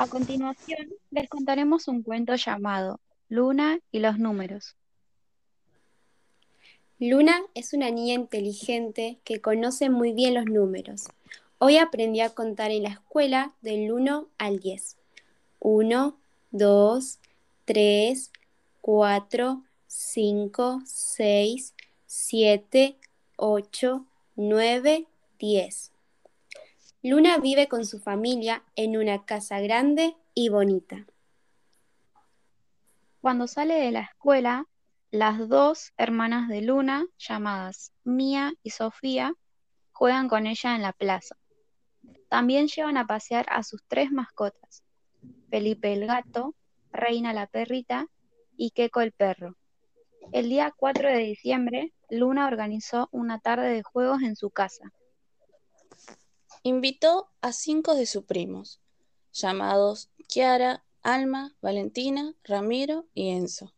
A 0.00 0.06
continuación, 0.06 0.94
les 1.10 1.28
contaremos 1.28 1.88
un 1.88 2.04
cuento 2.04 2.36
llamado 2.36 3.00
Luna 3.28 3.80
y 3.90 3.98
los 3.98 4.16
números. 4.16 4.76
Luna 7.00 7.42
es 7.54 7.72
una 7.72 7.90
niña 7.90 8.14
inteligente 8.14 9.18
que 9.24 9.40
conoce 9.40 9.90
muy 9.90 10.12
bien 10.12 10.34
los 10.34 10.44
números. 10.44 11.08
Hoy 11.58 11.78
aprendí 11.78 12.20
a 12.20 12.30
contar 12.30 12.70
en 12.70 12.84
la 12.84 12.90
escuela 12.90 13.56
del 13.60 13.90
1 13.90 14.28
al 14.38 14.60
10. 14.60 14.98
1, 15.58 16.16
2, 16.52 17.18
3, 17.64 18.30
4, 18.80 19.62
5, 19.88 20.82
6, 20.84 21.74
7, 22.06 22.96
8, 23.34 24.06
9, 24.36 25.06
10. 25.40 25.92
Luna 27.00 27.38
vive 27.38 27.68
con 27.68 27.86
su 27.86 28.00
familia 28.00 28.64
en 28.74 28.96
una 28.96 29.24
casa 29.24 29.60
grande 29.60 30.16
y 30.34 30.48
bonita. 30.48 31.06
Cuando 33.20 33.46
sale 33.46 33.74
de 33.74 33.92
la 33.92 34.00
escuela, 34.00 34.66
las 35.12 35.48
dos 35.48 35.92
hermanas 35.96 36.48
de 36.48 36.60
Luna, 36.60 37.06
llamadas 37.16 37.92
Mía 38.02 38.52
y 38.64 38.70
Sofía, 38.70 39.32
juegan 39.92 40.28
con 40.28 40.48
ella 40.48 40.74
en 40.74 40.82
la 40.82 40.92
plaza. 40.92 41.36
También 42.28 42.66
llevan 42.66 42.96
a 42.96 43.06
pasear 43.06 43.46
a 43.48 43.62
sus 43.62 43.84
tres 43.86 44.10
mascotas, 44.10 44.82
Felipe 45.50 45.92
el 45.92 46.04
gato, 46.04 46.56
Reina 46.90 47.32
la 47.32 47.46
perrita 47.46 48.08
y 48.56 48.70
Queco 48.72 49.02
el 49.02 49.12
perro. 49.12 49.54
El 50.32 50.48
día 50.48 50.74
4 50.76 51.10
de 51.10 51.18
diciembre, 51.18 51.92
Luna 52.10 52.48
organizó 52.48 53.08
una 53.12 53.38
tarde 53.38 53.68
de 53.68 53.84
juegos 53.84 54.22
en 54.22 54.34
su 54.34 54.50
casa. 54.50 54.92
Invitó 56.68 57.30
a 57.40 57.54
cinco 57.54 57.94
de 57.94 58.04
sus 58.04 58.24
primos, 58.24 58.78
llamados 59.32 60.10
Kiara, 60.26 60.84
Alma, 61.02 61.56
Valentina, 61.62 62.34
Ramiro 62.44 63.06
y 63.14 63.30
Enzo. 63.30 63.72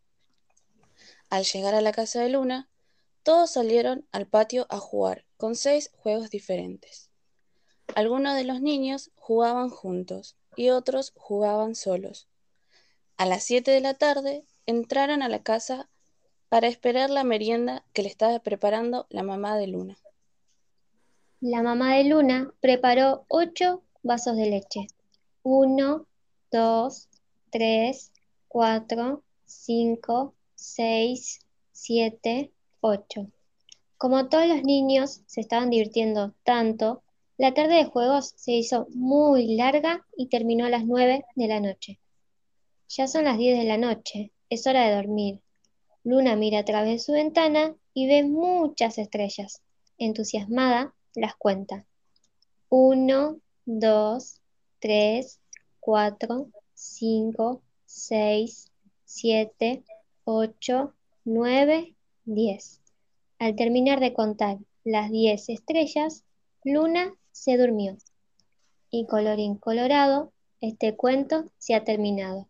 Al 1.28 1.44
llegar 1.44 1.77
a 1.77 1.83
la 1.83 1.92
casa 1.92 2.20
de 2.20 2.30
Luna, 2.30 2.68
todos 3.22 3.52
salieron 3.52 4.08
al 4.11 4.27
patio 4.27 4.66
a 4.70 4.78
jugar 4.78 5.24
con 5.36 5.55
seis 5.55 5.92
juegos 5.98 6.30
diferentes. 6.30 7.11
Algunos 7.94 8.34
de 8.34 8.42
los 8.42 8.61
niños 8.61 9.12
jugaban 9.14 9.70
juntos 9.70 10.34
y 10.56 10.70
otros 10.70 11.12
jugaban 11.14 11.77
solos. 11.77 12.27
A 13.16 13.24
las 13.24 13.44
siete 13.44 13.70
de 13.70 13.83
la 13.83 13.94
tarde 13.94 14.42
entraron 14.66 15.22
a 15.22 15.28
la 15.28 15.44
casa 15.44 15.88
para 16.48 16.66
esperar 16.66 17.08
la 17.08 17.22
merienda 17.22 17.84
que 17.92 18.02
le 18.02 18.08
estaba 18.08 18.41
preparando 18.41 19.06
la 19.11 19.22
mamá 19.22 19.56
de 19.56 19.68
Luna. 19.68 19.96
La 21.42 21.62
mamá 21.62 21.94
de 21.96 22.05
Luna 22.05 22.52
preparó 22.60 23.24
ocho 23.28 23.83
vasos 24.02 24.36
de 24.36 24.50
leche. 24.50 24.88
Uno, 25.42 26.06
dos, 26.52 27.08
tres, 27.48 28.12
cuatro, 28.46 29.22
cinco, 29.46 30.34
seis, 30.55 31.41
siete, 31.72 32.52
ocho. 32.83 33.28
Como 33.96 34.28
todos 34.28 34.48
los 34.48 34.62
niños 34.64 35.22
se 35.24 35.41
estaban 35.41 35.70
divirtiendo 35.70 36.34
tanto, 36.44 37.02
la 37.38 37.55
tarde 37.55 37.77
de 37.77 37.84
juegos 37.86 38.34
se 38.36 38.52
hizo 38.52 38.86
muy 38.91 39.56
larga 39.56 40.06
y 40.14 40.27
terminó 40.27 40.66
a 40.66 40.70
las 40.70 40.84
nueve 40.84 41.24
de 41.36 41.48
la 41.48 41.61
noche. 41.61 41.98
Ya 42.91 43.08
son 43.08 43.24
las 43.24 43.38
diez 43.38 43.58
de 43.58 43.64
la 43.64 43.78
noche, 43.78 44.30
es 44.50 44.66
hora 44.66 44.86
de 44.86 44.94
dormir. 44.94 45.41
Luna 46.05 46.36
mira 46.36 46.58
a 46.58 46.64
través 46.66 46.91
de 46.91 46.98
su 46.98 47.12
ventana 47.12 47.74
y 47.94 48.08
ve 48.08 48.24
muchas 48.24 48.98
estrellas. 48.98 49.62
Entusiasmada, 49.96 50.92
las 51.14 51.34
cuenta. 51.36 51.86
Uno, 52.69 53.39
dos, 53.64 54.41
tres, 54.78 55.41
cuatro, 55.80 56.48
cinco, 56.75 57.62
seis, 57.86 58.70
siete, 59.05 59.83
ocho, 60.25 60.94
nueve, 61.25 61.94
diez. 62.25 62.80
Al 63.39 63.56
terminar 63.56 64.01
de 64.01 64.12
contar 64.12 64.58
las 64.84 65.11
diez 65.11 65.48
estrellas, 65.48 66.24
Luna 66.62 67.14
se 67.33 67.57
durmió. 67.57 67.96
Y 68.90 69.07
colorín 69.07 69.57
colorado, 69.57 70.33
este 70.61 70.95
cuento 70.95 71.46
se 71.58 71.74
ha 71.74 71.84
terminado. 71.84 72.49